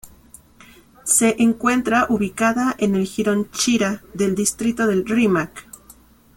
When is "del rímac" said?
4.87-5.67